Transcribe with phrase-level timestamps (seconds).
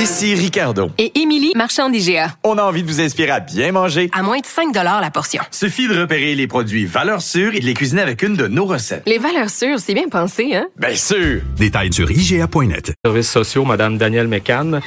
[0.00, 0.90] Ici Ricardo.
[0.96, 2.34] Et Émilie, marchand d'IGA.
[2.42, 4.08] On a envie de vous inspirer à bien manger.
[4.14, 5.42] À moins de 5 la portion.
[5.50, 8.64] Suffit de repérer les produits valeurs sûres et de les cuisiner avec une de nos
[8.64, 9.02] recettes.
[9.04, 10.68] Les valeurs sûres, c'est bien pensé, hein?
[10.78, 11.42] Bien sûr!
[11.58, 12.94] Détails sur IGA.net.
[13.04, 14.80] Services sociaux, Madame Danielle Mécan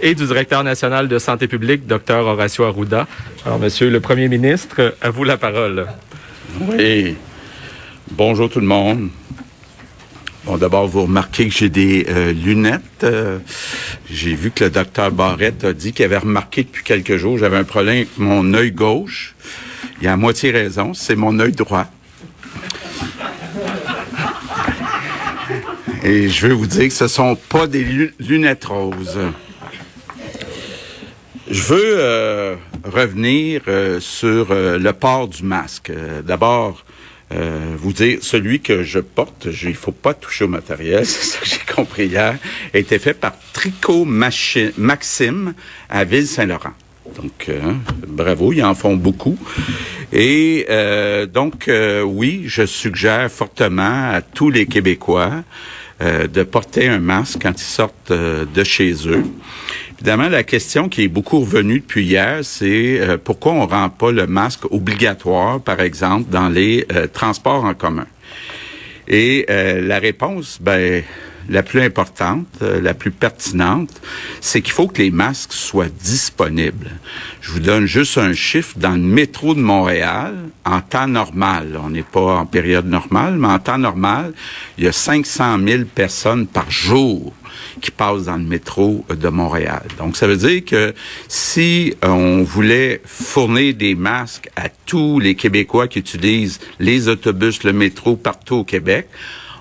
[0.00, 3.06] et du directeur national de santé publique, Dr Horacio Arruda.
[3.44, 5.86] Alors, Monsieur le Premier ministre, à vous la parole.
[6.58, 7.16] Oui.
[8.12, 9.10] Bonjour tout le monde.
[10.46, 13.02] Bon, d'abord, vous remarquez que j'ai des euh, lunettes.
[13.02, 13.38] Euh,
[14.10, 17.56] j'ai vu que le docteur Barrette a dit qu'il avait remarqué depuis quelques jours j'avais
[17.56, 19.34] un problème avec mon œil gauche.
[20.02, 21.86] Il a à moitié raison, c'est mon œil droit.
[26.02, 29.18] Et je veux vous dire que ce sont pas des lunettes roses.
[31.50, 33.62] Je veux euh, revenir
[34.00, 35.90] sur le port du masque.
[36.22, 36.84] D'abord,
[37.34, 41.24] euh, vous dire, celui que je porte, il il faut pas toucher au matériel, c'est
[41.24, 42.38] ça que j'ai compris hier,
[42.72, 45.54] a été fait par Tricot Maxime
[45.88, 46.74] à Ville-Saint-Laurent.
[47.16, 47.60] Donc, euh,
[48.06, 49.38] bravo, ils en font beaucoup.
[50.12, 51.70] Et euh, donc,
[52.04, 55.42] oui, je suggère fortement à tous les Québécois
[56.00, 59.24] de porter un masque quand ils sortent de chez eux.
[60.00, 64.10] Évidemment, la question qui est beaucoup revenue depuis hier, c'est euh, pourquoi on rend pas
[64.10, 68.06] le masque obligatoire, par exemple, dans les euh, transports en commun?
[69.06, 71.02] Et euh, la réponse, ben,
[71.48, 73.90] la plus importante, la plus pertinente,
[74.40, 76.90] c'est qu'il faut que les masques soient disponibles.
[77.40, 78.78] Je vous donne juste un chiffre.
[78.78, 80.34] Dans le métro de Montréal,
[80.64, 84.32] en temps normal, on n'est pas en période normale, mais en temps normal,
[84.78, 87.32] il y a 500 000 personnes par jour
[87.80, 89.82] qui passent dans le métro de Montréal.
[89.98, 90.94] Donc, ça veut dire que
[91.28, 97.72] si on voulait fournir des masques à tous les Québécois qui utilisent les autobus, le
[97.72, 99.08] métro partout au Québec,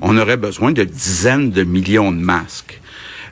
[0.00, 2.80] on aurait besoin de dizaines de millions de masques.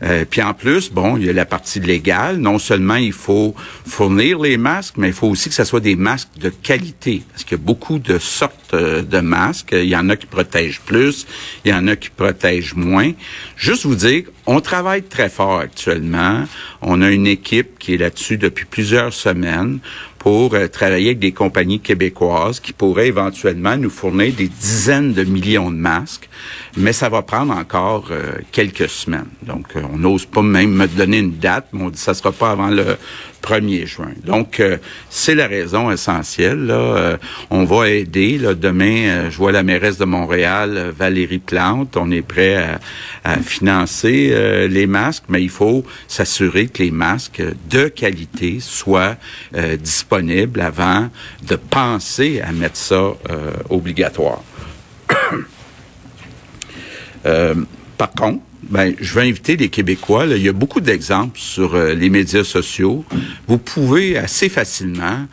[0.03, 2.36] Euh, puis en plus, bon, il y a la partie légale.
[2.36, 3.55] Non seulement il faut
[3.86, 7.22] fournir les masques, mais il faut aussi que ce soit des masques de qualité.
[7.31, 9.72] Parce qu'il y a beaucoup de sortes euh, de masques.
[9.72, 11.26] Il y en a qui protègent plus,
[11.65, 13.12] il y en a qui protègent moins.
[13.56, 16.44] Juste vous dire, on travaille très fort actuellement.
[16.82, 19.78] On a une équipe qui est là-dessus depuis plusieurs semaines
[20.26, 25.22] pour euh, travailler avec des compagnies québécoises qui pourraient éventuellement nous fournir des dizaines de
[25.22, 26.28] millions de masques,
[26.76, 29.28] mais ça va prendre encore euh, quelques semaines.
[29.42, 32.32] Donc, euh, on n'ose pas même me donner une date, mais on dit ça sera
[32.32, 32.97] pas avant le
[33.47, 34.12] 1er juin.
[34.25, 34.61] Donc,
[35.11, 36.67] c'est la raison essentielle.
[36.67, 37.19] Là.
[37.51, 38.39] on va aider.
[38.39, 41.97] Là, demain, je vois la mairesse de Montréal, Valérie Plante.
[41.97, 42.81] On est prêt à,
[43.25, 49.17] à financer les masques, mais il faut s'assurer que les masques de qualité soient
[49.81, 51.09] disponibles avant
[51.47, 52.95] de penser à mettre ça
[53.31, 54.43] euh, obligatoire.
[57.25, 57.56] Euh,
[57.99, 60.27] par contre, ben, je vais inviter les Québécois.
[60.27, 63.05] il y a beaucoup d'exemples sur euh, les médias sociaux.
[63.49, 65.27] Vous pouvez assez facilement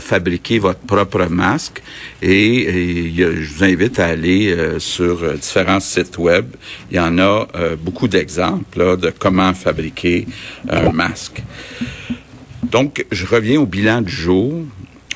[0.00, 1.82] fabriquer votre propre masque
[2.22, 6.46] et, je vous invite à aller sur différents sites web.
[6.90, 7.48] Il y en a
[7.80, 10.26] beaucoup d'exemples de comment fabriquer
[10.68, 11.42] un masque.
[12.62, 14.62] Donc, je reviens au bilan du jour.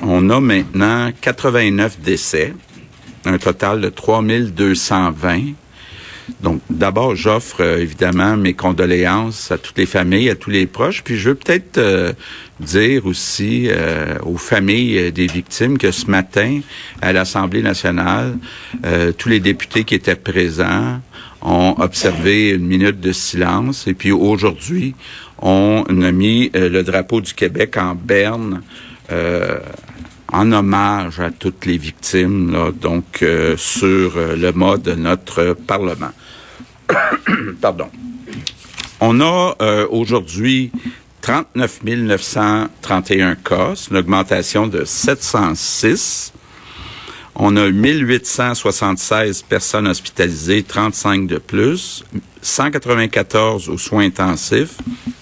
[0.00, 2.54] On a maintenant 89 décès,
[3.24, 5.52] un total de 3220.
[6.40, 11.02] Donc, d'abord, j'offre euh, évidemment mes condoléances à toutes les familles, à tous les proches.
[11.02, 12.12] Puis, je veux peut-être euh,
[12.60, 16.60] dire aussi euh, aux familles des victimes que ce matin,
[17.00, 18.36] à l'Assemblée nationale,
[19.18, 21.00] tous les députés qui étaient présents
[21.42, 23.86] ont observé une minute de silence.
[23.86, 24.94] Et puis, aujourd'hui,
[25.42, 28.62] on a mis euh, le drapeau du Québec en berne
[29.10, 29.58] euh,
[30.32, 36.10] en hommage à toutes les victimes, donc euh, sur le mode de notre Parlement.
[37.60, 37.88] Pardon.
[39.00, 39.54] On a
[39.90, 40.72] aujourd'hui
[41.22, 46.32] 39 931 cas, une augmentation de 706.
[47.34, 52.04] On a 1876 personnes hospitalisées, 35 de plus,
[52.42, 54.76] 194 aux soins intensifs,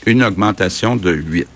[0.07, 1.47] une augmentation de 8.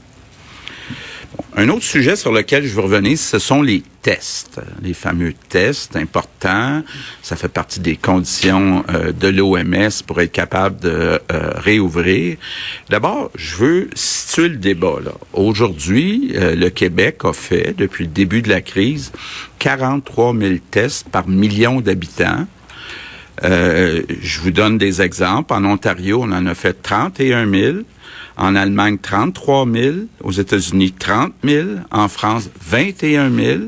[1.56, 5.94] Un autre sujet sur lequel je veux revenir, ce sont les tests, les fameux tests
[5.94, 6.82] importants.
[7.22, 11.18] Ça fait partie des conditions euh, de l'OMS pour être capable de euh,
[11.54, 12.38] réouvrir.
[12.90, 14.96] D'abord, je veux situer le débat.
[15.32, 19.12] Aujourd'hui, euh, le Québec a fait, depuis le début de la crise,
[19.60, 22.48] 43 000 tests par million d'habitants.
[23.40, 25.54] je vous donne des exemples.
[25.54, 27.76] En Ontario, on en a fait 31 000.
[28.36, 29.96] En Allemagne, 33 000.
[30.22, 31.68] Aux États-Unis, 30 000.
[31.90, 33.58] En France, 21 000.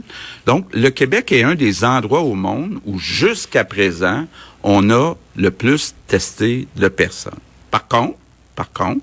[0.47, 4.27] Donc, le Québec est un des endroits au monde où, jusqu'à présent,
[4.63, 7.39] on a le plus testé de personnes.
[7.71, 8.17] Par contre,
[8.55, 9.03] par contre,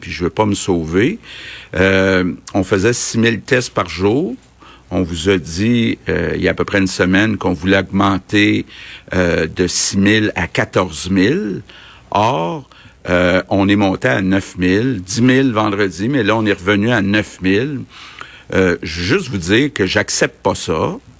[0.00, 1.18] puis je veux pas me sauver.
[1.76, 4.34] Euh, on faisait 6000 tests par jour.
[4.90, 7.78] On vous a dit euh, il y a à peu près une semaine qu'on voulait
[7.78, 8.66] augmenter
[9.14, 11.34] euh, de 6 000 à 14 000.
[12.10, 12.68] Or,
[13.10, 16.90] euh, on est monté à 9 000, 10 000 vendredi, mais là, on est revenu
[16.90, 17.66] à 9 000.
[18.52, 20.72] Euh, juste vous dire que j'accepte pas ça.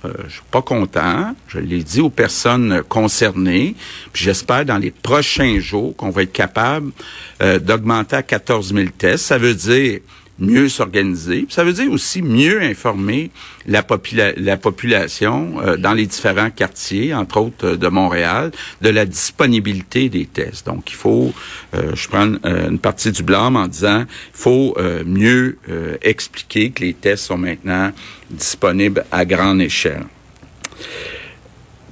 [0.04, 1.34] Euh, je suis pas content.
[1.46, 3.74] Je l'ai dit aux personnes concernées.
[4.12, 6.90] Puis j'espère dans les prochains jours qu'on va être capable
[7.42, 9.26] euh, d'augmenter à 14 000 tests.
[9.26, 10.00] Ça veut dire
[10.40, 11.46] mieux s'organiser.
[11.48, 13.30] Ça veut dire aussi mieux informer
[13.66, 18.50] la, popula la population euh, dans les différents quartiers, entre autres euh, de Montréal,
[18.80, 20.66] de la disponibilité des tests.
[20.66, 21.32] Donc, il faut,
[21.74, 25.58] euh, je prends une partie du blâme en disant, il faut mieux
[26.02, 27.92] expliquer que les tests sont maintenant
[28.30, 30.04] disponibles à grande échelle.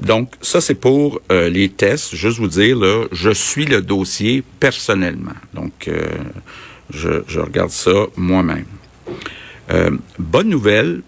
[0.02, 2.14] Donc, ça, c'est pour euh, les tests.
[2.14, 5.34] Juste vous dire, là, je suis le dossier personnellement.
[5.54, 6.06] Donc, euh,
[6.90, 8.66] je, regarde ça moi-même.
[9.70, 11.02] Euh, bonne nouvelle,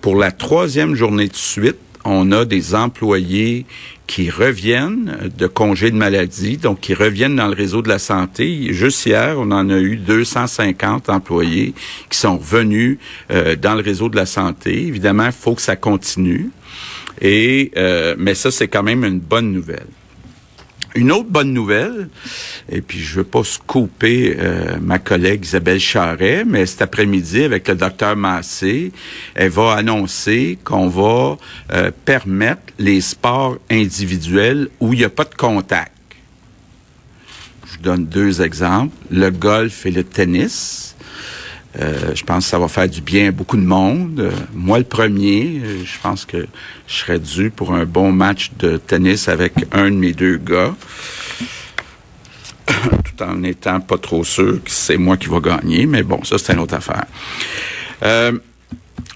[0.00, 3.66] pour la troisième journée de suite, on a des employés
[4.06, 8.72] qui reviennent de congés de maladie, donc qui reviennent dans le réseau de la santé.
[8.72, 11.74] Juste hier, on en a eu 250 employés
[12.08, 12.98] qui sont revenus
[13.28, 14.86] dans le réseau de la santé.
[14.86, 16.50] Évidemment, il faut que ça continue.
[17.20, 19.86] Et euh, mais ça, c'est quand même une bonne nouvelle.
[20.94, 22.08] Une autre bonne nouvelle,
[22.70, 27.68] et puis je veux pas scooper euh, ma collègue Isabelle Charret, mais cet après-midi, avec
[27.68, 28.92] le docteur Massé,
[29.34, 31.36] elle va annoncer qu'on va
[31.72, 35.92] euh, permettre les sports individuels où il n'y a pas de contact.
[37.66, 40.96] Je vous donne deux exemples, le golf et le tennis.
[41.76, 44.20] Euh, je pense que ça va faire du bien à beaucoup de monde.
[44.20, 46.46] Euh, moi, le premier, euh, je pense que
[46.86, 50.74] je serais dû pour un bon match de tennis avec un de mes deux gars,
[52.66, 55.84] tout en étant pas trop sûr que c'est moi qui va gagner.
[55.84, 57.04] Mais bon, ça, c'est une autre affaire.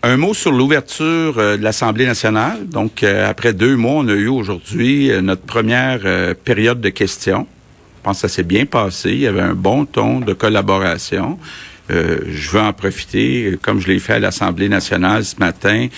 [0.05, 2.69] un mot sur l'ouverture de l'Assemblée nationale.
[2.69, 7.47] Donc, après deux mois, on a eu aujourd'hui notre première période de questions.
[7.99, 9.11] Je pense que ça s'est bien passé.
[9.11, 11.39] Il y avait un bon ton de collaboration.
[11.93, 15.89] Euh, je veux en profiter, comme je l'ai fait à l'Assemblée nationale ce matin,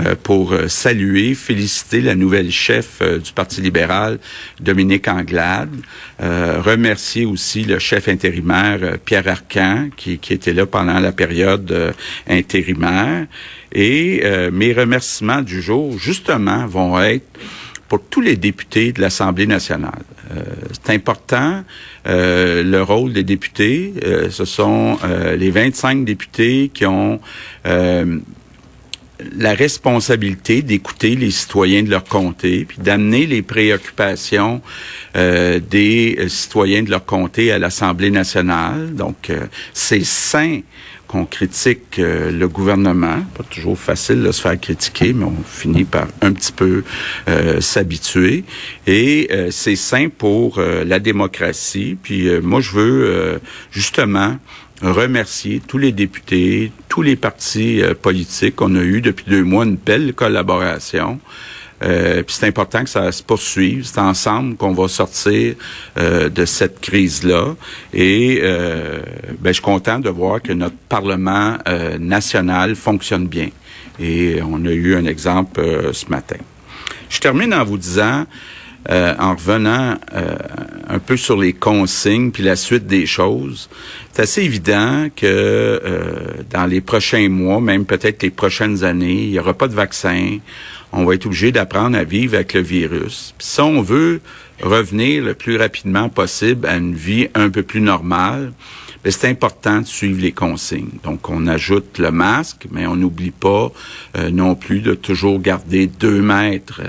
[0.00, 4.18] euh, pour euh, saluer, féliciter la nouvelle chef du Parti libéral,
[4.60, 5.70] Dominique Anglade,
[6.18, 11.94] remercier aussi le chef intérimaire, Pierre Arcan, qui, qui, était là pendant la période
[12.28, 13.26] intérimaire.
[13.72, 17.26] Et mes remerciements du jour, justement, vont être
[17.90, 20.04] pour tous les députés de l'Assemblée nationale.
[20.30, 20.42] Euh,
[20.72, 21.64] c'est important,
[22.06, 23.92] euh, le rôle des députés.
[24.04, 24.96] Euh, ce sont
[25.36, 27.20] les 25 députés qui ont
[27.64, 34.62] la responsabilité d'écouter les citoyens de leur comté, puis d'amener les préoccupations
[35.14, 38.94] des citoyens de leur comté à l'Assemblée nationale.
[38.94, 39.30] Donc,
[39.74, 40.60] c'est sain
[41.10, 43.18] qu'on critique euh, le gouvernement.
[43.36, 46.84] Pas toujours facile de se faire critiquer, mais on finit par un petit peu
[47.28, 48.44] euh, s'habituer.
[48.86, 51.96] Et euh, c'est sain pour la démocratie.
[52.00, 53.40] Puis moi, je veux
[53.72, 54.36] justement
[54.82, 58.60] remercier tous les députés, tous les partis politiques.
[58.60, 61.18] On a eu depuis deux mois une belle collaboration.
[61.82, 63.84] Euh, c'est important que ça se poursuive.
[63.84, 65.54] C'est ensemble qu'on va sortir
[65.98, 67.54] euh, de cette crise-là.
[67.94, 69.00] Et euh,
[69.38, 73.48] ben, je suis content de voir que notre Parlement euh, national fonctionne bien.
[73.98, 75.60] Et on a eu un exemple
[75.92, 76.38] ce matin.
[77.08, 78.24] Je termine en vous disant,
[78.88, 79.96] en revenant
[80.88, 83.68] un peu sur les consignes puis la suite des choses,
[84.10, 85.82] c'est assez évident que
[86.50, 90.38] dans les prochains mois, même peut-être les prochaines années, il n'y aura pas de vaccin
[90.92, 93.34] on va être obligé d'apprendre à vivre avec le virus.
[93.38, 94.20] Si on veut
[94.62, 98.52] revenir le plus rapidement possible à une vie un peu plus normale,
[99.02, 100.98] ben, c'est important de suivre les consignes.
[101.04, 103.72] Donc, on ajoute le masque, mais on n'oublie pas
[104.18, 106.82] euh, non plus de toujours garder deux mètres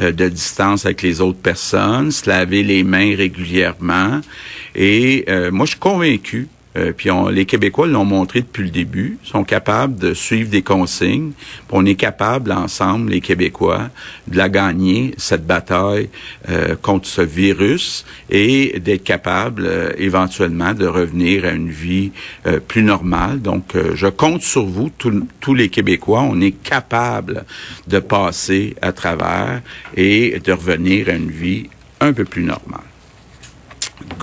[0.00, 4.20] euh, de distance avec les autres personnes, se laver les mains régulièrement.
[4.74, 9.18] Et euh, moi, je suis convaincu euh, puis les Québécois l'ont montré depuis le début,
[9.22, 11.32] sont capables de suivre des consignes.
[11.70, 13.90] on est capable ensemble, les Québécois,
[14.28, 16.08] de la gagner cette bataille
[16.48, 22.12] euh, contre ce virus et d'être capable euh, éventuellement de revenir à une vie
[22.68, 23.40] plus normale.
[23.40, 24.90] Donc, je compte sur vous,
[25.40, 26.22] tous les Québécois.
[26.22, 27.44] On est capable
[27.86, 29.62] de passer à travers
[29.96, 31.68] et de revenir à une vie
[32.00, 32.93] un peu plus normale.